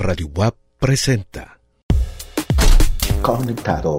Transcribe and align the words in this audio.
Radio 0.00 0.28
WAP 0.34 0.54
presenta. 0.78 1.58
Conectado. 3.20 3.98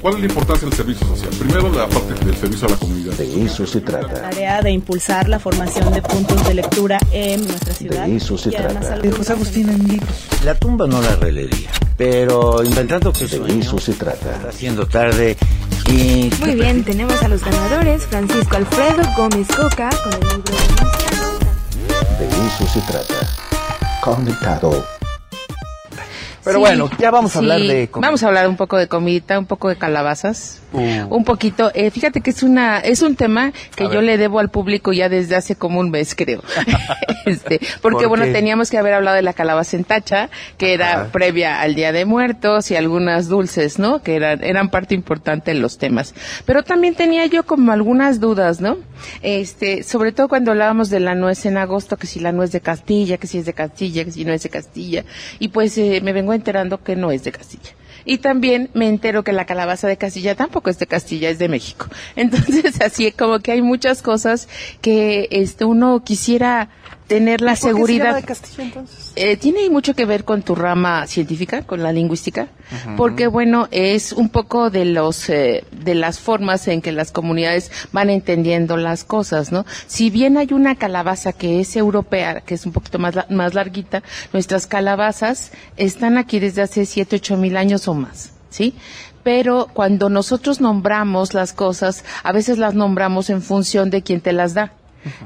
¿Cuál 0.00 0.14
es 0.14 0.20
la 0.20 0.26
importancia 0.26 0.66
del 0.66 0.74
servicio 0.76 1.06
social? 1.06 1.30
Primero, 1.38 1.68
la 1.72 1.86
parte 1.88 2.14
del 2.24 2.34
servicio 2.34 2.66
a 2.68 2.70
la 2.70 2.76
comunidad. 2.78 3.12
De 3.12 3.44
eso 3.44 3.66
se 3.66 3.82
trata. 3.82 4.14
tarea 4.30 4.62
de 4.62 4.70
impulsar 4.70 5.28
la 5.28 5.38
formación 5.38 5.92
de 5.92 6.00
puntos 6.00 6.42
de 6.48 6.54
lectura 6.54 6.98
en 7.12 7.46
nuestra 7.46 7.74
ciudad. 7.74 8.06
De 8.06 8.16
eso 8.16 8.38
se 8.38 8.48
Y 8.48 8.52
trata. 8.52 8.94
algunos 8.94 9.18
José 9.18 9.32
Agustín 9.34 9.68
en 9.68 9.86
libros. 9.86 10.10
La 10.42 10.54
tumba 10.54 10.86
no 10.86 11.02
la 11.02 11.16
releería, 11.16 11.70
pero 11.98 12.64
inventando 12.64 13.12
que 13.12 13.26
De 13.26 13.36
sueño, 13.36 13.60
eso 13.60 13.78
se 13.78 13.92
está 13.92 14.14
trata. 14.14 14.48
haciendo 14.48 14.86
tarde 14.86 15.36
y... 15.86 16.30
Muy 16.40 16.54
bien, 16.54 16.82
tenemos 16.82 17.22
a 17.22 17.28
los 17.28 17.44
ganadores, 17.44 18.04
Francisco 18.06 18.56
Alfredo 18.56 19.02
Gómez 19.18 19.46
Coca 19.48 19.90
con 20.02 20.14
el 20.14 20.20
libro 20.20 20.54
de 22.18 22.26
De 22.26 22.46
eso 22.46 22.66
se 22.72 22.80
trata. 22.90 23.28
Conectado. 24.02 24.84
Pero 26.44 26.56
Sí, 26.56 26.60
bueno, 26.60 26.90
ya 26.98 27.10
vamos 27.10 27.30
a 27.36 27.38
sí. 27.38 27.44
hablar 27.44 27.60
de 27.60 27.88
comida. 27.88 28.08
Vamos 28.08 28.22
a 28.22 28.26
hablar 28.28 28.48
un 28.48 28.56
poco 28.56 28.76
de 28.76 28.88
comidita, 28.88 29.38
un 29.38 29.46
poco 29.46 29.68
de 29.68 29.76
calabazas. 29.76 30.60
Uh. 30.72 31.14
Un 31.14 31.24
poquito, 31.24 31.70
eh, 31.74 31.90
fíjate 31.90 32.20
que 32.20 32.30
es 32.30 32.42
una, 32.42 32.78
es 32.78 33.02
un 33.02 33.14
tema 33.14 33.52
que 33.76 33.84
A 33.84 33.88
yo 33.88 33.94
ver. 33.96 34.04
le 34.04 34.18
debo 34.18 34.38
al 34.40 34.48
público 34.50 34.92
ya 34.92 35.08
desde 35.08 35.36
hace 35.36 35.54
como 35.54 35.78
un 35.80 35.90
mes, 35.90 36.14
creo. 36.14 36.42
este, 37.26 37.60
porque 37.80 38.08
¿Por 38.08 38.18
bueno, 38.18 38.32
teníamos 38.32 38.70
que 38.70 38.78
haber 38.78 38.94
hablado 38.94 39.16
de 39.16 39.22
la 39.22 39.34
calabaza 39.34 39.76
en 39.76 39.84
tacha, 39.84 40.30
que 40.58 40.72
era 40.74 40.92
Ajá. 41.02 41.12
previa 41.12 41.60
al 41.60 41.74
Día 41.74 41.92
de 41.92 42.04
Muertos 42.04 42.70
y 42.70 42.76
algunas 42.76 43.28
dulces, 43.28 43.78
¿no? 43.78 44.02
Que 44.02 44.16
eran, 44.16 44.42
eran 44.42 44.70
parte 44.70 44.94
importante 44.94 45.52
de 45.52 45.60
los 45.60 45.78
temas. 45.78 46.14
Pero 46.46 46.62
también 46.62 46.94
tenía 46.94 47.26
yo 47.26 47.44
como 47.44 47.72
algunas 47.72 48.18
dudas, 48.20 48.60
¿no? 48.60 48.78
Este, 49.22 49.82
sobre 49.82 50.12
todo 50.12 50.28
cuando 50.28 50.50
hablábamos 50.52 50.90
de 50.90 51.00
la 51.00 51.14
nuez 51.14 51.44
en 51.46 51.56
agosto, 51.58 51.96
que 51.96 52.06
si 52.06 52.20
la 52.20 52.32
nuez 52.32 52.50
de 52.52 52.60
Castilla, 52.60 53.18
que 53.18 53.26
si 53.26 53.38
es 53.38 53.46
de 53.46 53.52
Castilla, 53.52 54.04
que 54.04 54.10
si 54.12 54.24
no 54.24 54.32
es 54.32 54.42
de 54.42 54.48
Castilla. 54.50 55.04
Y 55.38 55.48
pues 55.48 55.76
eh, 55.78 56.00
me 56.02 56.12
vengo 56.12 56.31
enterando 56.34 56.82
que 56.82 56.96
no 56.96 57.10
es 57.10 57.24
de 57.24 57.32
Castilla. 57.32 57.70
Y 58.04 58.18
también 58.18 58.70
me 58.74 58.88
entero 58.88 59.22
que 59.24 59.32
la 59.32 59.44
calabaza 59.46 59.88
de 59.88 59.96
Castilla 59.96 60.34
tampoco 60.34 60.70
es 60.70 60.78
de 60.78 60.86
Castilla, 60.86 61.30
es 61.30 61.38
de 61.38 61.48
México. 61.48 61.86
Entonces, 62.16 62.80
así 62.80 63.10
como 63.12 63.38
que 63.40 63.52
hay 63.52 63.62
muchas 63.62 64.02
cosas 64.02 64.48
que 64.80 65.28
este 65.30 65.64
uno 65.64 66.02
quisiera 66.04 66.68
tener 67.08 67.40
la 67.42 67.50
¿Por 67.52 67.56
qué 67.58 67.60
se 67.60 67.66
seguridad. 67.68 68.04
llama 68.06 68.16
de 68.20 68.22
Castilla 68.26 68.62
entonces? 68.64 69.12
Eh, 69.16 69.36
tiene 69.36 69.68
mucho 69.68 69.94
que 69.94 70.06
ver 70.06 70.24
con 70.24 70.40
tu 70.42 70.54
rama 70.54 71.06
científica, 71.06 71.62
con 71.62 71.82
la 71.82 71.92
lingüística, 71.92 72.48
porque 72.96 73.26
bueno, 73.26 73.68
es 73.70 74.12
un 74.12 74.30
poco 74.30 74.70
de 74.70 74.86
los 74.86 75.28
eh, 75.28 75.64
de 75.72 75.94
las 75.94 76.18
formas 76.20 76.66
en 76.68 76.80
que 76.80 76.90
las 76.90 77.12
comunidades 77.12 77.70
van 77.92 78.08
entendiendo 78.08 78.78
las 78.78 79.04
cosas, 79.04 79.52
¿no? 79.52 79.66
Si 79.88 80.08
bien 80.08 80.38
hay 80.38 80.48
una 80.54 80.76
calabaza 80.76 81.34
que 81.34 81.60
es 81.60 81.76
europea, 81.76 82.40
que 82.40 82.54
es 82.54 82.64
un 82.64 82.72
poquito 82.72 82.98
más 82.98 83.14
la- 83.14 83.26
más 83.28 83.52
larguita, 83.52 84.02
nuestras 84.32 84.66
calabazas 84.66 85.52
están 85.76 86.16
aquí 86.16 86.38
desde 86.38 86.62
hace 86.62 86.86
siete, 86.86 87.16
ocho 87.16 87.36
mil 87.36 87.58
años 87.58 87.88
o 87.88 87.91
más, 87.94 88.32
¿sí? 88.50 88.74
Pero 89.22 89.68
cuando 89.72 90.08
nosotros 90.08 90.60
nombramos 90.60 91.32
las 91.34 91.52
cosas, 91.52 92.04
a 92.24 92.32
veces 92.32 92.58
las 92.58 92.74
nombramos 92.74 93.30
en 93.30 93.40
función 93.42 93.90
de 93.90 94.02
quien 94.02 94.20
te 94.20 94.32
las 94.32 94.54
da. 94.54 94.72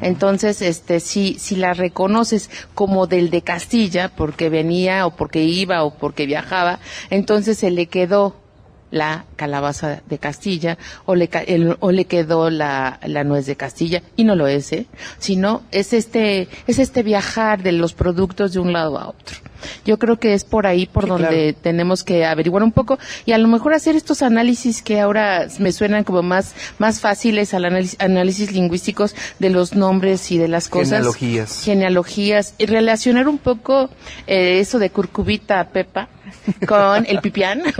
Entonces, 0.00 0.62
este, 0.62 1.00
si, 1.00 1.39
si 1.39 1.55
la 1.56 1.75
reconoces 1.75 2.50
como 2.75 3.06
del 3.06 3.28
de 3.31 3.42
Castilla, 3.42 4.11
porque 4.14 4.48
venía 4.48 5.06
o 5.06 5.11
porque 5.17 5.45
iba 5.45 5.84
o 5.84 5.95
porque 5.95 6.25
viajaba, 6.27 6.78
entonces 7.11 7.58
se 7.58 7.70
le 7.70 7.86
quedó 7.86 8.36
la 8.91 9.25
calabaza 9.36 10.01
de 10.08 10.19
Castilla 10.19 10.78
o 11.06 11.14
le, 11.14 11.28
el- 11.47 11.77
o 11.80 11.91
le 11.91 12.05
quedó 12.06 12.48
la, 12.51 13.01
la 13.05 13.25
nuez 13.25 13.45
de 13.45 13.56
Castilla 13.56 14.03
y 14.17 14.25
no 14.25 14.34
lo 14.34 14.47
es, 14.47 14.73
¿eh? 14.73 14.86
sino 15.19 15.62
es 15.73 15.92
este, 15.92 16.48
es 16.67 16.78
este 16.78 17.03
viajar 17.03 17.62
de 17.62 17.73
los 17.73 17.92
productos 17.95 18.53
de 18.53 18.61
un 18.61 18.73
lado 18.73 18.98
a 18.98 19.08
otro. 19.08 19.36
Yo 19.85 19.99
creo 19.99 20.19
que 20.19 20.35
es 20.35 20.45
por 20.45 20.67
ahí 20.67 20.87
por 20.87 21.05
Sí, 21.05 21.09
donde 21.11 21.29
claro. 21.53 21.59
tenemos 21.62 22.05
que 22.05 22.25
averiguar 22.25 22.62
un 22.62 22.73
poco 22.73 22.99
y 23.25 23.33
a 23.33 23.39
lo 23.39 23.49
mejor 23.49 23.75
hacer 23.75 23.97
estos 23.97 24.23
análisis 24.23 24.83
que 24.83 25.01
ahora 25.01 25.47
me 25.59 25.73
suenan 25.73 26.05
como 26.05 26.23
más, 26.23 26.55
más 26.79 27.01
fáciles 27.01 27.55
al 27.55 27.65
análisis, 27.65 27.97
análisis 28.01 28.53
lingüísticos 28.53 29.14
de 29.39 29.51
los 29.51 29.75
nombres 29.75 30.30
y 30.30 30.39
de 30.39 30.48
las 30.48 30.69
cosas. 30.69 30.89
Genealogías. 30.91 31.63
Genealogías. 31.64 32.55
Y 32.58 32.67
relacionar 32.67 33.29
un 33.29 33.39
poco 33.39 33.91
eh, 34.27 34.58
eso 34.61 34.79
de 34.79 34.91
curcubita 34.91 35.69
pepa 35.70 36.09
con 36.69 37.07
el 37.07 37.20
pipián. 37.20 37.63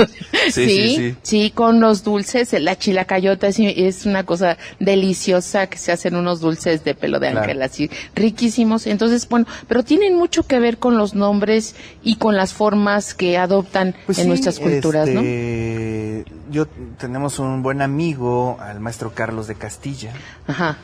Sí, 0.51 0.69
sí, 0.69 0.97
sí. 0.97 1.17
Sí, 1.23 1.51
con 1.51 1.81
los 1.81 2.05
dulces. 2.05 2.53
La 2.61 2.77
chilacayota 2.79 3.49
es, 3.49 3.59
es 3.59 4.07
una 4.07 4.25
cosa 4.25 4.57
deliciosa 4.79 5.67
que 5.67 5.77
se 5.79 5.91
hacen 5.93 6.15
unos 6.15 6.41
dulces 6.41 6.85
de 6.85 6.95
pelo 6.95 7.19
de 7.19 7.31
Claro. 7.31 7.41
ángel 7.43 7.63
así 7.63 7.91
riquísimos. 8.15 8.87
Entonces, 8.87 9.29
bueno, 9.29 9.47
pero 9.67 9.83
tienen 9.83 10.17
mucho 10.17 10.45
que 10.47 10.61
ver 10.61 10.79
con 10.79 10.97
los 10.99 11.15
nombres 11.15 11.75
y 12.03 12.17
con 12.17 12.37
las 12.37 12.53
formas 12.53 13.15
que 13.15 13.37
adoptan 13.39 13.95
Pues 14.07 14.19
en 14.19 14.25
sí, 14.25 14.29
nuestras 14.29 14.59
culturas, 14.61 15.09
¿no? 15.09 15.21
este, 15.21 16.25
Yo 16.51 16.67
tenemos 16.99 17.39
un 17.41 17.63
buen 17.63 17.83
amigo, 17.83 18.59
al 18.61 18.79
maestro 18.81 19.13
Carlos 19.15 19.49
de 19.49 19.57
Castilla, 19.57 20.13
Ajá. 20.47 20.77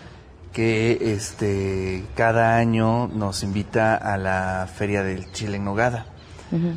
que 0.53 1.15
este 1.15 2.05
cada 2.17 2.57
año 2.57 3.07
nos 3.09 3.43
invita 3.45 3.95
a 3.97 4.17
la 4.19 4.69
feria 4.75 5.03
del 5.05 5.31
chile 5.33 5.57
en 5.59 5.65
nogada. 5.65 6.07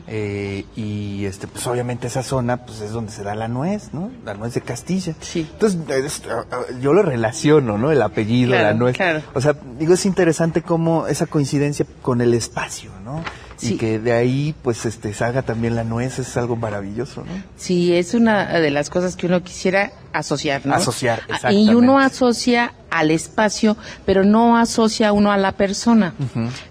Eh, 0.07 0.65
y 0.75 1.25
este 1.25 1.47
pues 1.47 1.65
obviamente 1.67 2.07
esa 2.07 2.23
zona 2.23 2.57
pues 2.65 2.81
es 2.81 2.91
donde 2.91 3.11
se 3.11 3.23
da 3.23 3.35
la 3.35 3.47
nuez, 3.47 3.93
¿no? 3.93 4.11
La 4.25 4.33
nuez 4.33 4.53
de 4.53 4.61
Castilla. 4.61 5.13
Sí. 5.19 5.47
Entonces 5.51 5.79
es- 5.89 6.21
ah, 6.29 6.45
ah, 6.51 6.61
yo 6.81 6.93
lo 6.93 7.01
relaciono, 7.01 7.77
¿no? 7.77 7.91
El 7.91 8.01
apellido, 8.01 8.51
Claro, 8.51 8.63
la 8.67 8.73
nuez. 8.73 8.95
claro. 8.95 9.21
O 9.33 9.41
sea, 9.41 9.55
digo 9.79 9.93
es 9.93 10.05
interesante 10.05 10.61
cómo 10.61 11.07
esa 11.07 11.25
coincidencia 11.25 11.85
con 12.01 12.21
el 12.21 12.33
espacio, 12.33 12.91
¿no? 13.03 13.23
Sí. 13.57 13.75
Y 13.75 13.77
que 13.77 13.99
de 13.99 14.11
ahí 14.11 14.53
pues 14.63 14.85
este 14.85 15.13
salga 15.13 15.41
también 15.41 15.75
la 15.75 15.83
nuez 15.85 16.19
es 16.19 16.35
algo 16.35 16.57
maravilloso, 16.57 17.21
¿no? 17.21 17.31
Sí, 17.55 17.95
es 17.95 18.13
una 18.13 18.59
de 18.59 18.69
las 18.69 18.89
cosas 18.89 19.15
que 19.15 19.27
uno 19.27 19.41
quisiera 19.43 19.93
asociar, 20.11 20.65
¿no? 20.65 20.75
Asociar, 20.75 21.19
Ah, 21.21 21.25
exactamente. 21.35 21.71
Y 21.71 21.73
uno 21.75 21.97
asocia 21.97 22.73
al 22.95 23.11
espacio, 23.11 23.75
pero 24.05 24.23
no 24.23 24.57
asocia 24.57 25.11
uno 25.11 25.31
a 25.31 25.37
la 25.37 25.51
persona. 25.51 26.13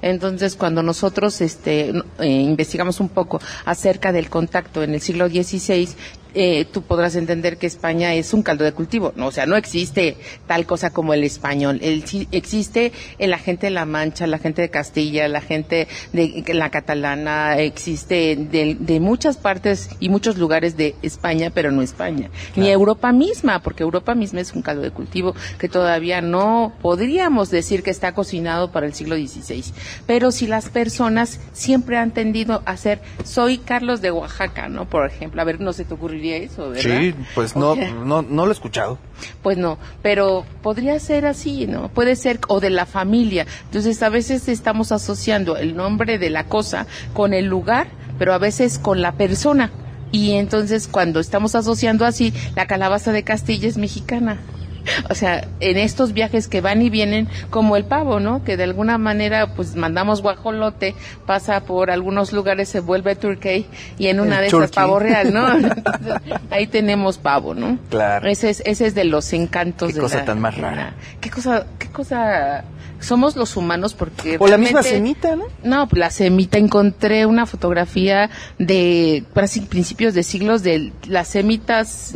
Entonces, 0.03 0.57
cuando 0.57 0.83
nosotros 0.83 1.41
este, 1.41 1.93
eh, 2.19 2.27
investigamos 2.27 3.01
un 3.01 3.09
poco 3.09 3.41
acerca 3.65 4.13
del 4.13 4.31
contacto 4.31 4.83
en 4.83 4.95
el 4.95 5.01
siglo 5.01 5.29
XVI, 5.29 5.89
eh, 6.35 6.65
tú 6.71 6.83
podrás 6.83 7.17
entender 7.17 7.57
que 7.59 7.67
España 7.67 8.15
es 8.15 8.35
un 8.35 8.43
caldo 8.43 8.65
de 8.65 8.73
cultivo, 8.73 9.13
¿no? 9.17 9.27
O 9.29 9.33
sea, 9.33 9.47
no 9.47 9.57
existe 9.57 10.17
tal 10.47 10.67
cosa 10.67 10.91
como 10.91 11.15
el 11.15 11.25
español. 11.25 11.79
El, 11.83 12.05
existe 12.33 12.93
el- 13.19 13.31
la 13.31 13.39
gente 13.39 13.67
de 13.67 13.71
La 13.71 13.85
Mancha, 13.87 14.27
la 14.27 14.39
gente 14.39 14.63
de 14.63 14.71
Castilla, 14.71 15.27
la 15.29 15.41
gente 15.41 15.89
de 16.13 16.45
la 16.55 16.71
catalana, 16.71 17.59
existe 17.59 18.37
de, 18.37 18.77
de 18.79 19.01
muchas 19.01 19.37
partes 19.37 19.91
y 20.01 20.09
muchos 20.09 20.37
lugares 20.39 20.77
de 20.77 20.95
España, 21.03 21.51
pero 21.53 21.71
no 21.73 21.83
España. 21.83 22.31
Ni 22.57 22.71
Europa 22.71 23.13
misma, 23.13 23.61
porque 23.61 23.83
Europa 23.83 24.15
misma 24.15 24.41
es 24.41 24.53
un 24.53 24.63
caldo 24.63 24.83
de 24.83 24.91
cultivo 24.91 25.35
que 25.59 25.69
todavía 25.69 26.21
no 26.21 26.73
podríamos 26.83 27.51
decir 27.51 27.83
que 27.83 27.91
está 27.91 28.13
cocinado 28.15 28.71
para 28.73 28.87
el 28.87 28.95
siglo 28.95 29.17
XVI. 29.17 29.65
Pero 30.07 30.31
si 30.31 30.47
las 30.47 30.69
personas 30.69 31.41
siempre 31.53 31.97
han 31.97 32.13
tendido 32.13 32.63
a 32.67 32.77
ser, 32.77 33.01
soy 33.25 33.59
Carlos 33.59 34.01
de 34.01 34.11
Oaxaca, 34.11 34.69
¿no? 34.69 34.89
Por 34.89 35.07
ejemplo, 35.07 35.41
a 35.41 35.45
ver, 35.45 35.61
no 35.61 35.73
se 35.73 35.85
te 35.85 35.95
ocurriría 36.25 36.37
eso, 36.37 36.71
¿verdad? 36.71 37.01
Sí, 37.01 37.15
pues 37.35 37.57
no, 37.57 37.75
no, 37.77 38.23
no 38.23 38.47
lo 38.47 38.51
he 38.51 38.55
escuchado. 38.55 38.99
Pues 39.43 39.59
no, 39.59 39.79
pero 40.03 40.45
podría 40.63 40.99
ser 40.99 41.27
así, 41.27 41.67
¿no? 41.67 41.89
Puede 41.89 42.17
ser, 42.17 42.41
o 42.49 42.61
de 42.61 42.71
la 42.71 42.87
familia. 42.87 43.47
Entonces, 43.65 44.03
a 44.03 44.09
veces 44.09 44.49
estamos 44.49 44.93
asociando 44.93 45.57
el 45.57 45.77
nombre 45.77 46.19
de 46.19 46.31
la 46.31 46.45
cosa 46.45 46.87
con 47.13 47.35
el 47.35 47.47
lugar, 47.47 47.89
pero 48.19 48.33
a 48.33 48.39
veces 48.39 48.79
con 48.79 49.03
la 49.03 49.13
persona. 49.13 49.71
Y 50.13 50.33
entonces, 50.33 50.89
cuando 50.89 51.21
estamos 51.21 51.55
asociando 51.55 52.05
así, 52.05 52.33
la 52.55 52.67
calabaza 52.67 53.13
de 53.13 53.25
Castilla 53.25 53.69
es 53.69 53.77
mexicana. 53.77 54.39
O 55.11 55.15
sea, 55.15 55.47
en 55.61 55.77
estos 55.79 56.13
viajes 56.13 56.49
que 56.49 56.61
van 56.61 56.83
y 56.83 56.91
vienen, 56.91 57.29
como 57.51 57.77
el 57.77 57.85
pavo, 57.85 58.21
¿no? 58.21 58.43
Que 58.45 58.57
de 58.57 58.65
alguna 58.65 58.99
manera, 58.99 59.55
pues 59.55 59.77
mandamos 59.77 60.23
guajolote, 60.23 60.95
pasa 61.27 61.61
por 61.65 61.91
algunos 61.91 62.33
lugares, 62.33 62.69
se 62.69 62.81
vuelve 62.81 63.17
turkey, 63.17 63.67
y 63.99 64.07
en 64.09 64.21
una 64.21 64.37
El 64.37 64.43
de 64.43 64.47
esas 64.49 64.71
pavo 64.71 64.99
real, 64.99 65.33
¿no? 65.33 65.49
Entonces, 65.57 66.15
ahí 66.51 66.67
tenemos 66.67 67.19
pavo, 67.19 67.55
¿no? 67.55 67.79
Claro. 67.91 68.29
Ese 68.29 68.51
es, 68.51 68.63
ese 68.67 68.87
es 68.87 68.95
de 68.95 69.05
los 69.05 69.33
encantos 69.33 69.89
Qué 69.89 69.95
de 69.95 70.01
cosa 70.01 70.19
la- 70.19 70.25
tan 70.25 70.41
más 70.41 70.57
la- 70.59 70.71
rara. 70.71 70.95
qué 71.21 71.31
cosa, 71.31 71.67
qué 71.79 71.89
cosa, 71.89 72.65
somos 73.01 73.37
los 73.37 73.57
humanos 73.57 73.95
porque 73.95 74.37
O 74.39 74.47
la 74.49 74.57
misma 74.59 74.83
semita, 74.83 75.37
¿no? 75.37 75.45
No, 75.63 75.89
pues 75.89 76.01
la 76.01 76.11
semita, 76.11 76.59
encontré 76.59 77.27
una 77.27 77.47
fotografía 77.47 78.31
de 78.59 79.25
casi 79.35 79.61
principios 79.61 80.15
de 80.15 80.23
siglos 80.23 80.63
de 80.63 80.93
las 81.07 81.29
semitas, 81.29 82.15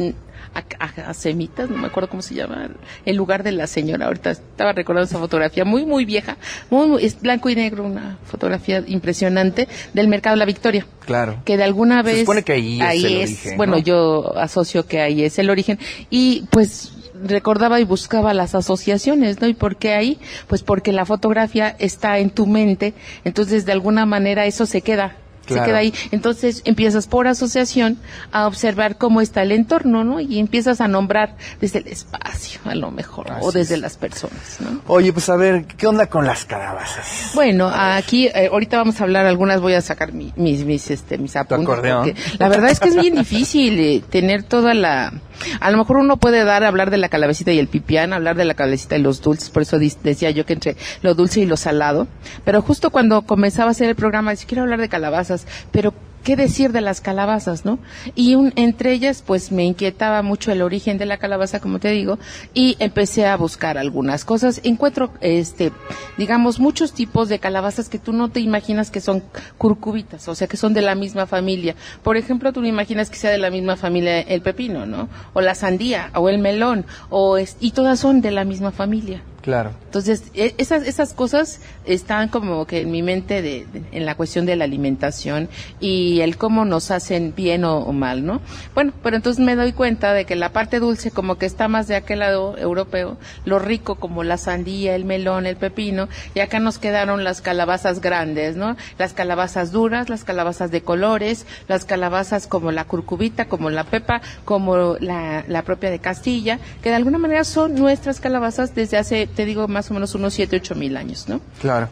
a, 0.54 1.14
semitas, 1.14 1.70
no 1.70 1.76
me 1.76 1.86
acuerdo 1.88 2.08
cómo 2.08 2.22
se 2.22 2.34
llama, 2.34 2.68
el 3.04 3.16
lugar 3.16 3.42
de 3.42 3.52
la 3.52 3.66
señora, 3.66 4.06
ahorita 4.06 4.30
estaba 4.30 4.72
recordando 4.72 5.06
esa 5.08 5.18
fotografía, 5.18 5.64
muy, 5.64 5.84
muy 5.86 6.04
vieja, 6.04 6.36
muy, 6.70 6.86
muy- 6.88 7.04
es 7.04 7.20
blanco 7.20 7.48
y 7.48 7.54
negro, 7.54 7.84
una 7.84 8.18
fotografía 8.24 8.82
impresionante 8.86 9.68
del 9.94 10.08
mercado 10.08 10.34
de 10.34 10.38
la 10.38 10.44
Victoria 10.44 10.86
Claro. 11.06 11.40
que 11.44 11.56
de 11.56 11.64
alguna 11.64 11.98
Se 11.98 12.10
vez 12.10 12.20
supone 12.20 12.42
que 12.42 12.52
ahí 12.52 12.80
es 12.80 13.04
el 13.04 13.16
origen, 13.16 13.56
bueno 13.56 13.72
¿no? 13.76 13.78
yo 13.78 14.36
asocio 14.38 14.86
que 14.86 15.00
ahí 15.00 15.22
es 15.24 15.38
el 15.38 15.50
origen 15.50 15.78
y 16.10 16.44
pues 16.50 16.92
recordaba 17.24 17.80
y 17.80 17.84
buscaba 17.84 18.32
las 18.34 18.54
asociaciones, 18.54 19.40
¿no? 19.40 19.48
¿Y 19.48 19.54
por 19.54 19.76
qué 19.76 19.94
ahí? 19.94 20.18
Pues 20.46 20.62
porque 20.62 20.92
la 20.92 21.04
fotografía 21.04 21.74
está 21.80 22.18
en 22.20 22.30
tu 22.30 22.46
mente, 22.46 22.94
entonces 23.24 23.66
de 23.66 23.72
alguna 23.72 24.06
manera 24.06 24.46
eso 24.46 24.66
se 24.66 24.82
queda. 24.82 25.16
Claro. 25.48 25.62
se 25.64 25.66
queda 25.70 25.78
ahí. 25.78 25.94
Entonces 26.10 26.62
empiezas 26.64 27.06
por 27.06 27.26
asociación 27.26 27.98
a 28.32 28.46
observar 28.46 28.96
cómo 28.98 29.20
está 29.20 29.42
el 29.42 29.52
entorno, 29.52 30.04
¿no? 30.04 30.20
Y 30.20 30.38
empiezas 30.38 30.80
a 30.80 30.88
nombrar 30.88 31.36
desde 31.60 31.80
el 31.80 31.88
espacio, 31.88 32.60
a 32.64 32.74
lo 32.74 32.90
mejor, 32.90 33.26
o 33.40 33.50
desde 33.52 33.74
es. 33.74 33.80
las 33.80 33.96
personas, 33.96 34.58
¿no? 34.60 34.80
Oye, 34.86 35.12
pues 35.12 35.28
a 35.28 35.36
ver, 35.36 35.64
¿qué 35.66 35.86
onda 35.86 36.06
con 36.06 36.26
las 36.26 36.44
calabazas? 36.44 37.32
Bueno, 37.34 37.70
aquí 37.74 38.26
eh, 38.26 38.48
ahorita 38.52 38.76
vamos 38.78 39.00
a 39.00 39.04
hablar 39.04 39.26
algunas, 39.26 39.60
voy 39.60 39.74
a 39.74 39.80
sacar 39.80 40.12
mi- 40.12 40.32
mis 40.36 40.64
mis 40.64 40.90
este 40.90 41.18
mis 41.18 41.34
apuntes 41.36 42.14
la 42.38 42.48
verdad 42.48 42.70
es 42.70 42.80
que 42.80 42.88
es 42.88 42.96
bien 42.96 43.14
difícil 43.16 43.78
eh, 43.78 44.02
tener 44.08 44.42
toda 44.42 44.74
la 44.74 45.12
a 45.60 45.70
lo 45.70 45.78
mejor 45.78 45.98
uno 45.98 46.16
puede 46.16 46.42
dar 46.44 46.64
hablar 46.64 46.90
de 46.90 46.96
la 46.98 47.08
calabacita 47.08 47.52
y 47.52 47.60
el 47.60 47.68
pipián, 47.68 48.12
hablar 48.12 48.36
de 48.36 48.44
la 48.44 48.54
calabacita 48.54 48.96
y 48.96 49.02
los 49.02 49.22
dulces, 49.22 49.50
por 49.50 49.62
eso 49.62 49.78
decía 49.78 50.30
yo 50.30 50.44
que 50.44 50.54
entre 50.54 50.76
lo 51.02 51.14
dulce 51.14 51.40
y 51.40 51.46
lo 51.46 51.56
salado, 51.56 52.08
pero 52.44 52.60
justo 52.60 52.90
cuando 52.90 53.22
comenzaba 53.22 53.68
a 53.68 53.70
hacer 53.70 53.88
el 53.88 53.94
programa, 53.94 54.32
decía, 54.32 54.48
quiero 54.48 54.64
hablar 54.64 54.80
de 54.80 54.88
calabazas, 54.88 55.37
pero 55.70 55.92
qué 56.24 56.36
decir 56.36 56.72
de 56.72 56.80
las 56.82 57.00
calabazas, 57.00 57.64
¿no? 57.64 57.78
Y 58.14 58.34
un- 58.34 58.52
entre 58.56 58.92
ellas, 58.92 59.22
pues 59.24 59.50
me 59.50 59.64
inquietaba 59.64 60.20
mucho 60.22 60.52
el 60.52 60.60
origen 60.60 60.98
de 60.98 61.06
la 61.06 61.16
calabaza, 61.16 61.58
como 61.60 61.78
te 61.78 61.88
digo, 61.90 62.18
y 62.52 62.76
empecé 62.80 63.24
a 63.24 63.36
buscar 63.36 63.78
algunas 63.78 64.26
cosas. 64.26 64.60
Encuentro, 64.64 65.10
este, 65.22 65.72
digamos, 66.18 66.58
muchos 66.60 66.92
tipos 66.92 67.30
de 67.30 67.38
calabazas 67.38 67.88
que 67.88 67.98
tú 67.98 68.12
no 68.12 68.28
te 68.28 68.40
imaginas 68.40 68.90
que 68.90 69.00
son 69.00 69.22
curcubitas, 69.56 70.28
o 70.28 70.34
sea, 70.34 70.48
que 70.48 70.58
son 70.58 70.74
de 70.74 70.82
la 70.82 70.94
misma 70.94 71.24
familia. 71.26 71.76
Por 72.02 72.16
ejemplo, 72.18 72.52
tú 72.52 72.60
no 72.60 72.66
imaginas 72.66 73.08
que 73.08 73.16
sea 73.16 73.30
de 73.30 73.38
la 73.38 73.48
misma 73.50 73.76
familia 73.76 74.20
el 74.20 74.42
pepino, 74.42 74.84
¿no? 74.84 75.08
O 75.32 75.40
la 75.40 75.54
sandía, 75.54 76.10
o 76.14 76.28
el 76.28 76.38
melón, 76.38 76.84
o 77.08 77.38
es, 77.38 77.56
y 77.60 77.70
todas 77.70 78.00
son 78.00 78.20
de 78.20 78.32
la 78.32 78.44
misma 78.44 78.70
familia. 78.70 79.22
Claro. 79.48 79.70
Entonces, 79.86 80.24
e- 80.34 80.54
esas, 80.58 80.86
esas 80.86 81.14
cosas 81.14 81.60
están 81.86 82.28
como 82.28 82.66
que 82.66 82.82
en 82.82 82.90
mi 82.90 83.02
mente 83.02 83.40
de, 83.40 83.66
en 83.92 84.04
la 84.04 84.14
cuestión 84.14 84.44
de 84.44 84.56
la 84.56 84.64
alimentación 84.64 85.48
y 85.80 86.20
el 86.20 86.36
cómo 86.36 86.66
nos 86.66 86.90
hacen 86.90 87.32
bien 87.34 87.64
o, 87.64 87.78
o 87.78 87.94
mal, 87.94 88.26
¿no? 88.26 88.42
Bueno, 88.74 88.92
pero 89.02 89.16
entonces 89.16 89.42
me 89.42 89.56
doy 89.56 89.72
cuenta 89.72 90.12
de 90.12 90.26
que 90.26 90.36
la 90.36 90.52
parte 90.52 90.80
dulce 90.80 91.10
como 91.10 91.38
que 91.38 91.46
está 91.46 91.66
más 91.66 91.88
de 91.88 91.96
aquel 91.96 92.18
lado 92.18 92.58
europeo, 92.58 93.16
lo 93.46 93.58
rico 93.58 93.94
como 93.94 94.22
la 94.22 94.36
sandía, 94.36 94.94
el 94.94 95.06
melón, 95.06 95.46
el 95.46 95.56
pepino, 95.56 96.10
y 96.34 96.40
acá 96.40 96.58
nos 96.60 96.78
quedaron 96.78 97.24
las 97.24 97.40
calabazas 97.40 98.02
grandes, 98.02 98.54
¿no? 98.54 98.76
Las 98.98 99.14
calabazas 99.14 99.72
duras, 99.72 100.10
las 100.10 100.24
calabazas 100.24 100.70
de 100.70 100.82
colores, 100.82 101.46
las 101.68 101.86
calabazas 101.86 102.46
como 102.48 102.70
la 102.70 102.84
curcubita, 102.84 103.46
como 103.46 103.70
la 103.70 103.84
pepa, 103.84 104.20
como 104.44 104.96
la, 105.00 105.42
la 105.48 105.62
propia 105.62 105.88
de 105.88 106.00
Castilla, 106.00 106.58
que 106.82 106.90
de 106.90 106.96
alguna 106.96 107.16
manera 107.16 107.44
son 107.44 107.76
nuestras 107.76 108.20
calabazas 108.20 108.74
desde 108.74 108.98
hace, 108.98 109.26
te 109.38 109.44
digo, 109.44 109.68
más 109.68 109.88
o 109.92 109.94
menos 109.94 110.16
unos 110.16 110.34
7, 110.34 110.56
8 110.56 110.74
mil 110.74 110.96
años, 110.96 111.28
¿no? 111.28 111.40
Claro. 111.60 111.88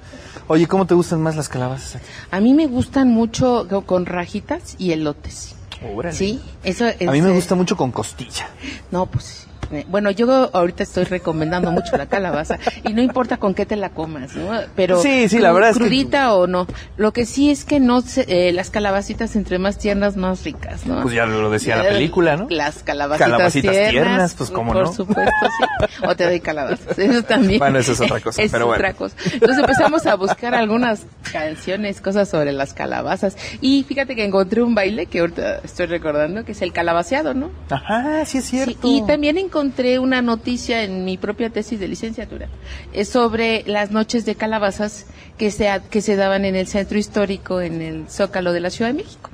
Oye, 0.48 0.66
¿cómo 0.66 0.84
te 0.84 0.94
gustan 0.94 1.22
más 1.22 1.36
las 1.36 1.48
calabazas? 1.48 2.02
a 2.32 2.40
mí 2.40 2.54
me 2.54 2.66
gustan 2.66 3.06
mucho 3.08 3.68
co- 3.70 3.82
con 3.82 4.04
rajitas 4.04 4.74
y 4.80 4.90
elotes. 4.90 5.54
Órale. 5.94 6.16
Sí, 6.16 6.40
eso 6.64 6.88
es, 6.88 7.06
A 7.06 7.12
mí 7.12 7.22
me 7.22 7.28
eh, 7.30 7.34
gusta 7.34 7.54
mucho 7.54 7.76
con 7.76 7.92
costilla. 7.92 8.48
No, 8.90 9.06
pues. 9.06 9.45
Eh, 9.72 9.84
Bueno, 9.88 10.10
yo 10.10 10.50
ahorita 10.52 10.82
estoy 10.82 11.04
recomendando 11.04 11.70
mucho 11.70 11.96
la 11.96 12.06
calabaza 12.06 12.58
y 12.84 12.92
no 12.92 13.02
importa 13.02 13.36
con 13.38 13.54
qué 13.54 13.66
te 13.66 13.76
la 13.76 13.90
comas, 13.90 14.34
¿no? 14.36 14.50
Pero 14.74 15.00
Sí, 15.02 15.28
sí, 15.28 15.38
la 15.38 15.52
verdad 15.52 15.70
es 15.70 15.76
que- 15.78 15.84
crudita 15.84 16.34
o 16.34 16.46
no. 16.46 16.66
Lo 16.96 17.12
que 17.12 17.26
sí 17.26 17.50
es 17.50 17.64
que 17.64 17.80
no 17.80 18.00
se- 18.00 18.26
eh, 18.28 18.52
las 18.52 18.70
calabacitas 18.70 19.36
entre 19.36 19.58
más 19.58 19.78
tiernas 19.78 20.16
más 20.16 20.44
ricas, 20.44 20.86
¿no? 20.86 21.02
Pues 21.02 21.14
ya 21.14 21.26
lo 21.26 21.50
decía 21.50 21.76
la 21.76 21.84
película, 21.88 22.36
¿no? 22.36 22.46
Las 22.50 22.82
calabacitas, 22.82 23.30
Calabacitas 23.30 23.90
tiernas, 23.90 24.34
pues, 24.34 24.50
cómo 24.50 24.72
por 24.72 24.84
no. 24.86 24.92
supuesto, 24.92 25.32
sí. 25.42 25.86
O 26.06 26.14
te 26.16 26.24
doy 26.24 26.40
calabazas, 26.40 26.98
eso 26.98 27.22
también. 27.22 27.58
Bueno, 27.58 27.78
eso 27.78 27.92
es 27.92 28.00
otra 28.00 28.20
cosa, 28.20 28.42
Es 28.42 28.50
pero 28.52 28.66
bueno. 28.66 28.78
otra 28.80 28.94
cosa. 28.94 29.16
Entonces 29.32 29.58
empezamos 29.58 30.06
a 30.06 30.14
buscar 30.16 30.54
algunas 30.54 31.02
canciones, 31.32 32.00
cosas 32.00 32.28
sobre 32.28 32.52
las 32.52 32.72
calabazas. 32.74 33.36
Y 33.60 33.84
fíjate 33.84 34.14
que 34.16 34.24
encontré 34.24 34.62
un 34.62 34.74
baile 34.74 35.06
que 35.06 35.20
ahorita 35.20 35.58
estoy 35.64 35.86
recordando, 35.86 36.44
que 36.44 36.52
es 36.52 36.62
el 36.62 36.72
calabaceado, 36.72 37.34
¿no? 37.34 37.50
Ajá, 37.70 38.24
sí 38.24 38.38
es 38.38 38.44
cierto. 38.44 38.72
Sí, 38.82 38.98
y 39.02 39.06
también 39.06 39.36
encontré 39.38 39.55
una 40.00 40.22
noticia 40.22 40.82
en 40.82 41.04
mi 41.04 41.16
propia 41.16 41.50
tesis 41.50 41.80
de 41.80 41.88
licenciatura 41.88 42.48
eh, 42.92 43.04
sobre 43.04 43.62
las 43.66 43.90
noches 43.90 44.24
de 44.24 44.34
calabazas 44.34 45.06
que 45.38 45.50
se, 45.50 45.70
que 45.90 46.00
se 46.00 46.16
daban 46.16 46.44
en 46.44 46.56
el 46.56 46.66
centro 46.66 46.98
histórico, 46.98 47.60
en 47.60 47.80
el 47.82 48.08
Zócalo 48.08 48.52
de 48.52 48.60
la 48.60 48.70
Ciudad 48.70 48.90
de 48.90 49.02
México. 49.02 49.30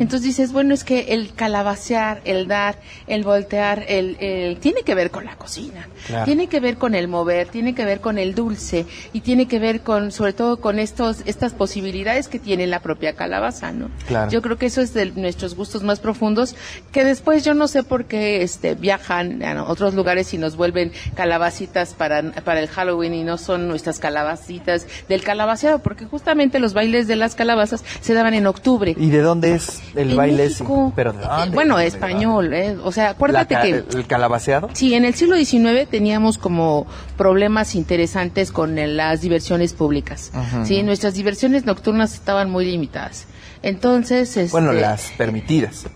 Entonces 0.00 0.22
dices, 0.22 0.52
bueno, 0.52 0.74
es 0.74 0.82
que 0.84 1.12
el 1.14 1.32
calabacear, 1.34 2.20
el 2.24 2.48
dar, 2.48 2.76
el 3.06 3.22
voltear, 3.22 3.84
el, 3.88 4.16
el- 4.20 4.58
tiene 4.58 4.82
que 4.82 4.94
ver 4.94 5.10
con 5.10 5.24
la 5.24 5.36
cocina, 5.36 5.88
Claro. 6.06 6.24
tiene 6.26 6.48
que 6.48 6.60
ver 6.60 6.76
con 6.76 6.94
el 6.94 7.08
mover, 7.08 7.48
tiene 7.48 7.74
que 7.74 7.84
ver 7.84 8.00
con 8.00 8.18
el 8.18 8.34
dulce 8.34 8.84
y 9.12 9.20
tiene 9.20 9.46
que 9.46 9.58
ver 9.58 9.80
con, 9.82 10.10
sobre 10.12 10.32
todo, 10.32 10.60
con 10.60 10.78
estos, 10.78 11.22
estas 11.24 11.52
posibilidades 11.54 12.28
que 12.28 12.38
tiene 12.38 12.66
la 12.66 12.80
propia 12.80 13.14
calabaza, 13.14 13.72
¿no? 13.72 13.90
Claro. 14.06 14.30
Yo 14.30 14.42
creo 14.42 14.58
que 14.58 14.66
eso 14.66 14.80
es 14.80 14.92
de 14.92 15.06
nuestros 15.12 15.54
gustos 15.54 15.82
más 15.82 16.00
profundos, 16.00 16.54
que 16.92 17.04
después 17.04 17.44
yo 17.44 17.54
no 17.54 17.68
sé 17.68 17.82
por 17.84 18.04
qué 18.06 18.42
este, 18.42 18.74
viajan 18.74 19.42
a 19.42 19.64
otros 19.64 19.94
lugares 19.94 20.34
y 20.34 20.38
nos 20.38 20.56
vuelven 20.56 20.92
calabacitas 21.14 21.94
para, 21.94 22.22
para 22.42 22.60
el 22.60 22.68
Halloween 22.68 23.14
y 23.14 23.24
no 23.24 23.38
son 23.38 23.68
nuestras 23.68 23.98
calabacitas 23.98 24.86
del 25.08 25.22
calabaceado, 25.22 25.78
porque 25.78 26.04
justamente 26.04 26.58
los 26.58 26.74
bailes 26.74 27.06
de 27.08 27.16
las 27.16 27.34
calabazas 27.34 27.82
se 28.00 28.14
daban 28.14 28.34
en 28.34 28.46
octubre. 28.46 28.94
¿Y 28.98 29.10
de 29.10 29.20
dónde 29.22 29.43
es 29.44 29.82
el 29.94 30.10
En 30.12 30.16
baile 30.16 30.44
ese? 30.46 30.62
México. 30.64 30.92
¿Pero 30.96 31.12
de 31.12 31.20
dónde? 31.22 31.46
Eh, 31.46 31.50
Bueno, 31.54 31.76
¿De 31.76 31.86
español, 31.86 32.52
¿eh? 32.54 32.76
O 32.82 32.92
sea, 32.92 33.10
acuérdate 33.10 33.56
que... 33.62 33.84
¿El 33.96 34.06
calabaceado? 34.06 34.70
Sí, 34.72 34.94
en 34.94 35.04
el 35.04 35.14
siglo 35.14 35.36
XIX 35.36 35.88
teníamos 35.88 36.38
como 36.38 36.86
problemas 37.16 37.74
interesantes 37.74 38.50
con 38.52 38.74
las 38.96 39.20
diversiones 39.20 39.72
públicas. 39.74 40.32
Sí, 40.64 40.82
nuestras 40.82 41.14
diversiones 41.14 41.64
nocturnas 41.64 42.14
estaban 42.14 42.50
muy 42.50 42.64
limitadas. 42.64 43.26
Entonces, 43.62 44.36
este, 44.36 44.52
Bueno, 44.52 44.72
las 44.72 45.10
permitidas. 45.16 45.86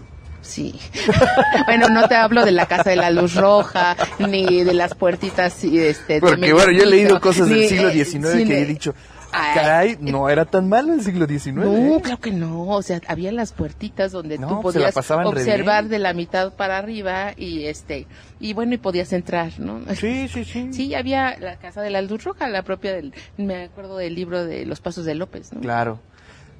Sí. 0.40 0.80
bueno, 1.66 1.88
no 1.90 2.08
te 2.08 2.14
hablo 2.16 2.44
de 2.44 2.52
la 2.52 2.66
Casa 2.66 2.88
de 2.90 2.96
la 2.96 3.10
Luz 3.10 3.34
Roja, 3.34 3.96
ni 4.18 4.64
de 4.64 4.72
las 4.72 4.94
puertitas 4.94 5.62
y 5.64 5.78
este, 5.78 6.14
de 6.14 6.20
Porque 6.20 6.52
bueno, 6.54 6.72
yo 6.72 6.84
he 6.84 6.86
leído 6.86 7.20
cosas 7.20 7.48
del 7.50 7.68
siglo 7.68 7.90
eh, 7.90 8.04
XIX 8.04 8.32
sí, 8.32 8.44
que 8.46 8.62
he 8.62 8.64
dicho, 8.64 8.94
Ay. 9.32 9.54
caray, 9.54 9.98
no 10.00 10.28
era 10.28 10.44
tan 10.44 10.68
malo 10.68 10.94
el 10.94 11.02
siglo 11.02 11.26
XIX. 11.26 11.54
No, 11.54 11.96
¿eh? 11.96 12.00
claro 12.02 12.20
que 12.20 12.30
no. 12.30 12.68
O 12.68 12.82
sea, 12.82 13.00
había 13.06 13.32
las 13.32 13.52
puertitas 13.52 14.12
donde 14.12 14.38
No, 14.38 14.48
tú 14.48 14.62
pues 14.62 14.74
podías 14.74 14.96
observar 14.96 15.88
de 15.88 15.98
la 15.98 16.12
mitad 16.14 16.52
para 16.52 16.78
arriba 16.78 17.32
y 17.36 17.64
este 17.66 18.06
y 18.40 18.52
bueno 18.52 18.74
y 18.74 18.78
podías 18.78 19.12
entrar, 19.12 19.58
¿no? 19.58 19.80
Sí, 19.94 20.28
sí, 20.28 20.44
sí. 20.44 20.72
Sí, 20.72 20.94
había 20.94 21.38
la 21.38 21.56
Casa 21.56 21.82
de 21.82 21.90
la 21.90 22.02
Luz 22.02 22.24
Roja, 22.24 22.48
la 22.48 22.62
propia 22.62 22.92
del, 22.92 23.12
me 23.36 23.64
acuerdo 23.64 23.96
del 23.96 24.14
libro 24.14 24.44
de 24.44 24.64
Los 24.64 24.80
Pasos 24.80 25.04
de 25.04 25.14
López, 25.14 25.52
¿no? 25.52 25.60
Claro. 25.60 25.98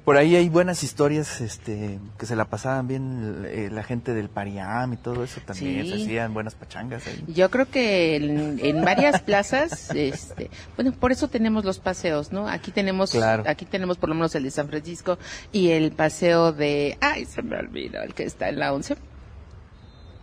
Por 0.09 0.17
ahí 0.17 0.35
hay 0.35 0.49
buenas 0.49 0.81
historias 0.81 1.39
este, 1.39 1.99
que 2.17 2.25
se 2.25 2.35
la 2.35 2.45
pasaban 2.45 2.87
bien 2.87 3.45
eh, 3.47 3.69
la 3.71 3.83
gente 3.83 4.15
del 4.15 4.27
Pariam 4.27 4.91
y 4.93 4.97
todo 4.97 5.23
eso 5.23 5.39
también. 5.45 5.83
Sí. 5.85 5.91
Se 5.91 5.95
hacían 6.01 6.33
buenas 6.33 6.55
pachangas 6.55 7.05
ahí. 7.05 7.23
Yo 7.27 7.51
creo 7.51 7.67
que 7.69 8.15
en, 8.15 8.59
en 8.59 8.83
varias 8.83 9.21
plazas, 9.21 9.91
este, 9.93 10.49
bueno, 10.75 10.93
por 10.93 11.11
eso 11.11 11.27
tenemos 11.27 11.63
los 11.63 11.77
paseos, 11.77 12.31
¿no? 12.31 12.47
Aquí 12.49 12.71
tenemos, 12.71 13.11
Claro. 13.11 13.43
aquí 13.45 13.65
tenemos 13.65 13.97
por 13.97 14.09
lo 14.09 14.15
menos 14.15 14.33
el 14.33 14.41
de 14.41 14.49
San 14.49 14.67
Francisco 14.67 15.19
y 15.51 15.69
el 15.69 15.91
paseo 15.91 16.53
de, 16.53 16.97
ay, 17.01 17.25
se 17.25 17.43
me 17.43 17.57
olvidó, 17.57 18.01
el 18.01 18.15
que 18.15 18.23
está 18.23 18.49
en 18.49 18.57
la 18.57 18.73
11. 18.73 18.95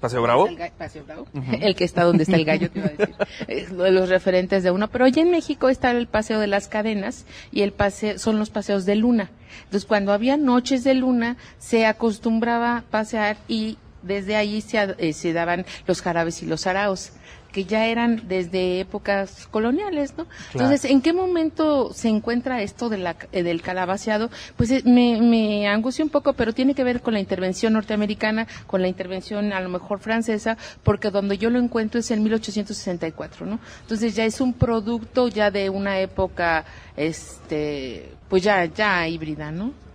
¿Paseo 0.06 0.22
Bravo? 0.22 0.46
El, 0.46 0.56
ga- 0.58 0.70
Paseo 0.72 1.04
Bravo. 1.04 1.26
el 1.60 1.74
que 1.76 1.84
está 1.84 2.04
donde 2.04 2.22
está 2.24 2.36
el 2.36 2.44
gallo, 2.44 2.70
te 2.70 2.78
iba 2.78 2.88
a 2.88 2.90
decir. 2.92 3.14
Es 3.48 3.70
uno 3.70 3.84
de 3.84 3.90
los 3.90 4.08
referentes 4.08 4.62
de 4.62 4.70
uno. 4.70 4.88
Pero 4.88 5.04
allá 5.04 5.22
en 5.22 5.30
México 5.30 5.68
está 5.68 5.90
el 5.90 6.06
paseo 6.06 6.40
de 6.40 6.46
las 6.46 6.68
cadenas 6.68 7.24
y 7.52 7.62
el 7.62 7.72
paseo, 7.72 8.18
son 8.18 8.38
los 8.38 8.50
paseos 8.50 8.84
de 8.86 8.96
luna. 8.96 9.30
Entonces, 9.64 9.86
cuando 9.86 10.12
había 10.12 10.36
noches 10.36 10.84
de 10.84 10.94
luna, 10.94 11.36
se 11.58 11.86
acostumbraba 11.86 12.84
pasear 12.90 13.36
y 13.48 13.78
desde 14.02 14.36
ahí 14.36 14.60
se, 14.60 14.94
eh, 14.98 15.12
se 15.12 15.32
daban 15.32 15.66
los 15.86 16.00
jarabes 16.02 16.42
y 16.42 16.46
los 16.46 16.66
araos 16.66 17.12
que 17.56 17.64
ya 17.64 17.86
eran 17.86 18.28
desde 18.28 18.80
épocas 18.80 19.48
coloniales, 19.50 20.12
¿no? 20.18 20.26
Entonces, 20.52 20.84
¿en 20.84 21.00
qué 21.00 21.14
momento 21.14 21.90
se 21.94 22.08
encuentra 22.10 22.60
esto 22.60 22.90
de 22.90 22.98
la, 22.98 23.16
eh, 23.32 23.42
del 23.42 23.62
calabaceado? 23.62 24.28
Pues 24.58 24.70
eh, 24.70 24.82
me, 24.84 25.22
me 25.22 25.66
angustia 25.66 26.04
un 26.04 26.10
poco, 26.10 26.34
pero 26.34 26.52
tiene 26.52 26.74
que 26.74 26.84
ver 26.84 27.00
con 27.00 27.14
la 27.14 27.20
intervención 27.20 27.72
norteamericana, 27.72 28.46
con 28.66 28.82
la 28.82 28.88
intervención 28.88 29.54
a 29.54 29.60
lo 29.62 29.70
mejor 29.70 30.00
francesa, 30.00 30.58
porque 30.82 31.10
donde 31.10 31.38
yo 31.38 31.48
lo 31.48 31.58
encuentro 31.58 31.98
es 31.98 32.10
en 32.10 32.22
1864, 32.24 33.46
¿no? 33.46 33.58
Entonces 33.80 34.14
ya 34.14 34.26
es 34.26 34.42
un 34.42 34.52
producto 34.52 35.28
ya 35.28 35.50
de 35.50 35.70
una 35.70 35.98
época, 35.98 36.66
este, 36.94 38.12
pues 38.28 38.42
ya, 38.42 38.66
ya 38.66 39.08
híbrida, 39.08 39.50
¿no? 39.50 39.85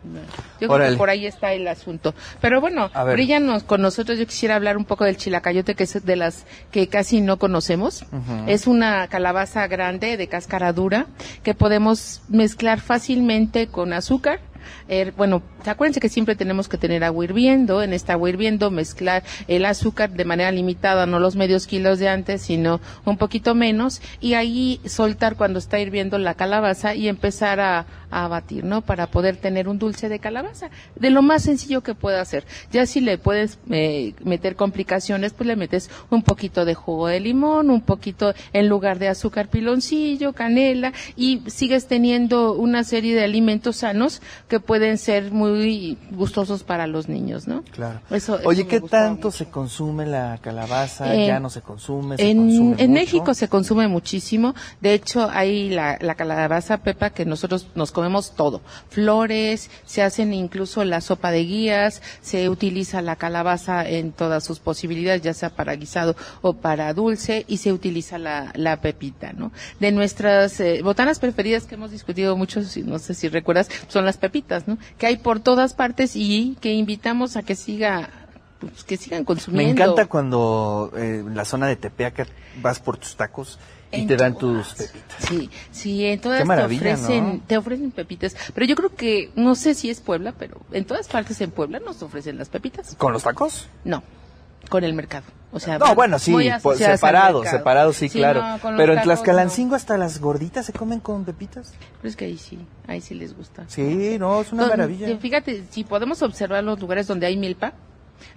Yo 0.60 0.67
creo 0.67 0.91
que 0.91 0.98
por 0.98 1.10
ahí 1.10 1.25
está 1.25 1.53
el 1.53 1.67
asunto. 1.67 2.13
Pero 2.39 2.62
bueno, 2.62 2.89
bríllanos 3.12 3.63
con 3.63 3.81
nosotros. 3.81 4.17
Yo 4.17 4.25
quisiera 4.25 4.55
hablar 4.55 4.77
un 4.77 4.86
poco 4.86 5.05
del 5.05 5.17
chilacayote, 5.17 5.75
que 5.75 5.84
es 5.84 6.05
de 6.05 6.15
las 6.15 6.46
que 6.72 6.88
casi 6.88 7.22
no 7.22 7.38
conocemos. 7.38 8.05
Es 8.48 8.67
una 8.67 9.08
calabaza 9.08 9.67
grande 9.67 10.17
de 10.17 10.27
cáscara 10.27 10.74
dura 10.74 11.08
que 11.43 11.53
podemos 11.53 12.22
mezclar 12.29 12.79
fácilmente 12.79 13.67
con 13.67 13.93
azúcar 13.93 14.39
Er, 14.88 15.12
bueno, 15.13 15.41
acuérdense 15.65 16.00
que 16.00 16.10
siempre 16.10 16.36
tenemos 16.36 16.68
que 16.68 16.77
tener 16.77 17.03
agua 17.03 17.25
hirviendo, 17.25 17.82
en 17.84 17.94
esta 17.94 18.13
agua 18.13 18.30
hirviendo 18.30 18.72
mezclar 18.72 19.24
el 19.48 19.65
azúcar 19.65 20.12
de 20.12 20.25
manera 20.25 20.51
limitada, 20.51 21.06
no 21.06 21.20
los 21.20 21.36
medios 21.36 21.68
kilos 21.68 22.00
de 22.00 22.10
antes, 22.10 22.41
sino 22.41 22.82
un 23.06 23.18
poquito 23.18 23.56
menos, 23.56 24.01
y 24.20 24.34
ahí 24.34 24.80
soltar 24.86 25.36
cuando 25.36 25.60
está 25.60 25.80
hirviendo 25.80 26.18
la 26.18 26.34
calabaza 26.34 26.96
y 26.96 27.08
empezar 27.08 27.60
a, 27.60 27.86
a 28.12 28.27
batir, 28.27 28.63
¿no? 28.63 28.82
Para 28.82 29.08
poder 29.08 29.38
tener 29.38 29.68
un 29.68 29.80
dulce 29.80 30.10
de 30.10 30.20
calabaza, 30.20 30.70
de 30.96 31.10
lo 31.10 31.22
más 31.22 31.44
sencillo 31.44 31.82
que 31.82 31.96
pueda 31.96 32.22
hacer. 32.22 32.46
Ya 32.72 32.86
si 32.86 33.00
le 33.00 33.18
puedes 33.18 33.58
eh, 33.70 34.13
meter 34.24 34.56
complicaciones, 34.56 35.34
pues 35.34 35.48
le 35.48 35.56
metes 35.56 35.89
un 36.10 36.22
poquito 36.22 36.65
de 36.65 36.75
jugo 36.75 37.08
de 37.08 37.20
limón, 37.20 37.70
un 37.70 37.82
poquito 37.82 38.34
en 38.53 38.68
lugar 38.68 39.00
de 39.00 39.08
azúcar 39.08 39.48
piloncillo, 39.48 40.34
canela, 40.34 40.94
y 41.15 41.41
sigues 41.48 41.88
teniendo 41.88 42.53
una 42.53 42.84
serie 42.84 43.15
de 43.15 43.24
alimentos 43.24 43.77
sanos 43.77 44.22
que 44.51 44.60
pueden 44.60 44.98
ser 44.98 45.31
muy 45.31 45.98
gustosos 46.12 46.63
para 46.63 46.86
los 46.86 47.08
niños, 47.08 47.48
¿no? 47.48 47.63
Claro. 47.72 48.01
Eso- 48.10 48.38
Oye, 48.43 48.67
¿qué 48.67 48.81
tanto 48.81 49.27
mucho. 49.29 49.38
se 49.38 49.46
consume 49.50 50.05
la 50.05 50.39
calabaza? 50.41 51.15
Eh, 51.15 51.27
¿Ya 51.27 51.39
no 51.39 51.50
se 51.50 51.62
consume? 51.62 52.17
¿Se 52.17 52.29
En, 52.29 52.38
consume 52.38 52.75
en? 52.84 52.91
México 52.91 53.34
se 53.34 53.48
consume 53.48 53.88
muchísimo. 53.88 54.53
De 54.81 54.93
hecho, 54.93 55.29
hay 55.31 55.70
la, 55.70 55.98
la 56.01 56.15
calabaza 56.15 56.79
pepa 56.79 57.12
que 57.12 57.25
nosotros 57.25 57.67
nos 57.75 57.93
comemos 57.93 58.36
todo. 58.36 58.60
Flores, 58.89 59.70
se 59.86 60.03
hacen 60.03 60.34
incluso 60.34 60.84
la 60.84 61.00
sopa 61.00 61.31
de 61.31 61.46
guías, 61.46 62.01
se 62.22 62.50
utiliza 62.50 63.01
la 63.01 63.15
calabaza 63.15 63.88
en 63.88 64.12
todas 64.12 64.43
sus 64.43 64.60
posibilidades, 64.60 65.22
ya 65.22 65.34
sea 65.34 65.50
para 65.50 65.75
guisado 65.77 66.17
o 66.41 66.53
para 66.53 66.93
dulce, 66.93 67.46
y 67.48 67.58
se 67.58 67.72
utiliza 67.72 68.17
la, 68.17 68.51
la 68.55 68.81
pepita, 68.81 69.31
¿no? 69.31 69.53
De 69.79 69.93
nuestras 69.93 70.60
eh, 70.60 70.81
botanas 70.84 71.20
preferidas 71.20 71.63
que 71.65 71.75
hemos 71.75 71.91
discutido 71.91 72.36
mucho, 72.36 72.60
no 72.86 73.00
sé 73.00 73.13
si 73.13 73.29
recuerdas, 73.29 73.70
son 73.88 74.03
las 74.03 74.17
pepitas, 74.17 74.40
¿no? 74.67 74.77
Que 74.98 75.07
hay 75.07 75.17
por 75.17 75.39
todas 75.39 75.74
partes 75.74 76.15
y 76.15 76.57
que 76.62 76.74
invitamos 76.74 77.38
a 77.38 77.43
que 77.43 77.55
siga, 77.55 78.10
pues, 78.60 78.83
que 78.83 78.98
sigan 78.98 79.19
Me 79.21 79.25
consumiendo. 79.25 79.71
encanta 79.83 80.05
cuando 80.07 80.91
eh, 80.95 81.24
en 81.25 81.36
la 81.36 81.45
zona 81.45 81.67
de 81.67 81.75
Tepeaca 81.75 82.27
vas 82.62 82.79
por 82.79 82.98
tus 82.98 83.15
tacos 83.15 83.60
y 83.91 84.01
En 84.01 84.07
te 84.07 84.15
dan 84.15 84.38
todas. 84.38 84.69
tus 84.75 84.88
pepitas. 84.88 85.25
Sí, 85.27 85.50
sí, 85.71 86.05
en 86.05 86.19
todas 86.21 86.48
te 86.48 86.63
ofrecen, 86.63 87.27
¿no? 87.38 87.41
te 87.45 87.57
ofrecen 87.57 87.91
pepitas. 87.91 88.36
Pero 88.53 88.65
yo 88.65 88.75
creo 88.75 88.95
que, 88.95 89.31
no 89.36 89.55
sé 89.55 89.74
si 89.74 89.89
es 89.89 90.00
Puebla, 90.00 90.33
pero 90.38 90.62
en 90.71 90.86
todas 90.86 91.07
partes 91.07 91.41
en 91.41 91.51
Puebla 91.51 91.79
nos 91.79 92.01
ofrecen 92.01 92.38
las 92.38 92.48
pepitas. 92.50 92.95
¿Con 92.95 93.12
los 93.12 93.24
tacos? 93.24 93.67
No, 93.83 94.01
con 94.70 94.84
el 94.84 94.94
mercado. 94.94 95.25
O 95.53 95.60
sea, 95.60 95.77
No, 95.77 95.94
bueno, 95.96 96.18
sí, 96.18 96.32
por- 96.32 96.80
mercado. 96.80 97.44
separados, 97.44 97.96
sí, 97.98 98.10
claro. 98.10 98.41
no, 98.41 98.77
Pero 98.77 98.94
en 98.94 99.01
Tlaxcalancingo 99.01 99.75
hasta 99.75 99.98
las 99.98 100.20
gorditas 100.22 100.65
se 100.65 100.72
comen 100.72 101.01
con 101.01 101.25
pepitas. 101.25 101.72
no. 101.74 101.88
Pero 102.01 102.10
es 102.10 102.15
que 102.15 102.25
ahí 102.25 102.38
sí, 102.38 102.58
ahí 102.88 103.01
sí 103.01 103.15
les 103.15 103.36
gusta. 103.36 103.65
Sí, 103.68 104.18
no, 104.18 104.39
es 104.41 104.53
una 104.53 104.62
Don- 104.63 104.70
maravilla. 104.72 105.18
Fíjate, 105.18 105.65
si 105.70 105.84
podemos 105.84 106.22
observar 106.22 106.63
los 106.63 106.80
lugares 106.80 107.06
donde 107.06 107.27
hay 107.27 107.36
milpa, 107.36 107.74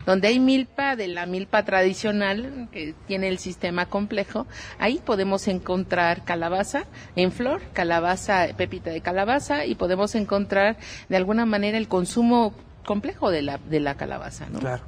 donde 0.07 0.27
hay 0.29 0.41
milpa 0.41 0.97
de 0.97 1.07
la 1.07 1.27
milpa 1.27 1.65
tradicional, 1.65 2.69
que 2.73 2.95
tiene 3.07 3.29
el 3.29 3.39
sistema 3.39 3.87
complejo, 3.87 4.47
ahí 4.81 5.01
podemos 5.05 5.47
encontrar 5.47 6.25
calabaza 6.25 6.85
en 7.15 7.31
flor, 7.31 7.61
calabaza, 7.75 8.49
pepita 8.57 8.91
de 8.91 9.03
calabaza, 9.03 9.67
y 9.67 9.77
podemos 9.77 10.17
encontrar 10.17 10.79
de 11.09 11.17
alguna 11.17 11.47
manera 11.47 11.79
el 11.79 11.87
consumo 11.87 12.55
complejo 12.85 13.31
de 13.31 13.43
la, 13.43 13.59
de 13.59 13.79
la 13.79 13.95
calabaza, 13.97 14.47
¿no? 14.51 14.59
Claro. 14.59 14.83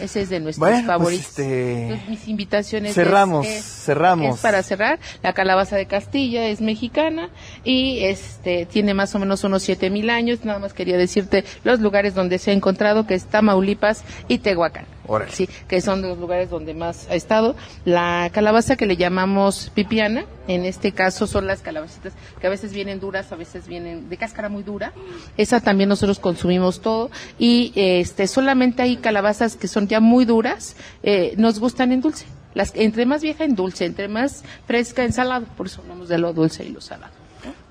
Ese 0.00 0.22
es 0.22 0.28
de 0.30 0.40
nuestros 0.40 0.60
Bueno, 0.60 0.76
pues, 0.78 0.86
favoritos. 0.86 1.26
este, 1.28 1.82
Entonces, 1.84 2.08
mis 2.08 2.28
invitaciones. 2.28 2.90
es- 2.90 2.94
cerramos, 2.94 3.46
es- 3.46 3.64
cerramos. 3.64 4.36
es 4.36 4.40
para 4.42 4.62
cerrar. 4.62 4.98
La 5.22 5.32
calabaza 5.32 5.76
de 5.76 5.86
Castilla 5.86 6.46
es 6.46 6.60
mexicana 6.60 7.30
y 7.64 8.00
este 8.04 8.66
tiene 8.66 8.94
más 8.94 9.14
o 9.14 9.18
menos 9.18 9.44
unos 9.44 9.62
siete 9.62 9.90
mil 9.90 10.10
años. 10.10 10.44
Nada 10.44 10.58
más 10.58 10.72
quería 10.72 10.96
decirte 10.96 11.44
los 11.64 11.80
lugares 11.80 12.14
donde 12.14 12.38
se 12.38 12.50
ha 12.50 12.54
encontrado, 12.54 13.06
que 13.06 13.14
es 13.14 13.24
Tamaulipas 13.26 14.04
y 14.28 14.38
Tehuacán. 14.38 14.86
Órale. 15.10 15.32
Sí, 15.32 15.48
que 15.68 15.80
son 15.80 16.02
los 16.02 16.18
lugares 16.18 16.50
donde 16.50 16.74
más 16.74 17.08
ha 17.08 17.14
estado. 17.14 17.56
La 17.86 18.28
calabaza 18.30 18.76
que 18.76 18.84
le 18.84 18.98
llamamos 18.98 19.70
pipiana, 19.74 20.26
en 20.48 20.66
este 20.66 20.92
caso 20.92 21.26
son 21.26 21.46
las 21.46 21.60
calabacitas 21.62 22.12
que 22.38 22.46
a 22.46 22.50
veces 22.50 22.74
vienen 22.74 23.00
duras, 23.00 23.32
a 23.32 23.36
veces 23.36 23.66
vienen 23.66 24.10
de 24.10 24.16
cáscara 24.18 24.50
muy 24.50 24.62
dura. 24.64 24.92
Esa 25.38 25.60
también 25.60 25.88
nosotros 25.88 26.18
consumimos 26.18 26.82
todo. 26.82 27.10
Y 27.38 27.72
este 27.74 28.26
solamente 28.26 28.82
hay 28.82 28.98
calabazas 28.98 29.56
que 29.56 29.66
son 29.66 29.87
ya 29.88 30.00
muy 30.00 30.24
duras, 30.24 30.76
eh, 31.02 31.34
nos 31.36 31.58
gustan 31.58 31.92
en 31.92 32.00
dulce. 32.00 32.26
Las, 32.54 32.72
entre 32.74 33.06
más 33.06 33.22
vieja 33.22 33.44
en 33.44 33.54
dulce, 33.54 33.84
entre 33.84 34.08
más 34.08 34.42
fresca 34.66 35.04
en 35.04 35.12
salado. 35.12 35.46
Por 35.56 35.66
eso 35.66 35.80
hablamos 35.82 36.08
de 36.08 36.18
lo 36.18 36.32
dulce 36.32 36.64
y 36.64 36.70
lo 36.70 36.80
salado. 36.80 37.12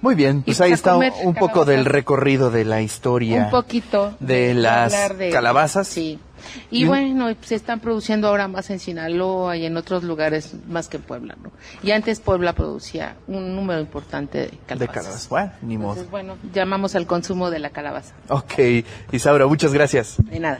Muy 0.01 0.15
bien, 0.15 0.43
pues 0.43 0.61
ahí 0.61 0.71
está 0.71 0.93
comer 0.93 1.11
un 1.23 1.33
poco 1.33 1.47
calabazas. 1.47 1.75
del 1.75 1.85
recorrido 1.85 2.51
de 2.51 2.63
la 2.65 2.81
historia. 2.81 3.45
Un 3.45 3.49
poquito 3.49 4.15
de 4.19 4.53
las 4.53 5.17
de- 5.17 5.29
calabazas. 5.29 5.87
Sí. 5.87 6.19
Y 6.71 6.83
Y, 6.83 6.85
bueno, 6.87 7.27
se 7.41 7.55
están 7.55 7.79
produciendo 7.79 8.27
ahora 8.29 8.47
más 8.47 8.69
en 8.69 8.79
Sinaloa 8.79 9.57
y 9.57 9.65
en 9.65 9.75
otros 9.75 10.03
lugares 10.03 10.53
más 10.69 10.87
que 10.87 10.97
en 10.97 11.03
Puebla, 11.03 11.35
¿no? 11.43 11.51
Y 11.83 11.91
antes 11.91 12.19
Puebla 12.21 12.53
producía 12.53 13.15
un 13.27 13.55
número 13.55 13.81
importante 13.81 14.37
de 14.37 14.43
de 14.45 14.57
calabazas. 14.67 14.93
calabazas. 14.95 15.29
Bueno, 15.29 15.51
ni 15.63 15.77
modo. 15.77 15.89
Entonces, 15.89 16.11
bueno, 16.11 16.37
llamamos 16.53 16.95
al 16.95 17.07
consumo 17.07 17.49
de 17.49 17.59
la 17.59 17.71
calabaza. 17.71 18.13
Ok, 18.29 18.53
Isaura, 19.11 19.47
muchas 19.47 19.73
gracias. 19.73 20.15
De 20.23 20.39
nada. 20.39 20.59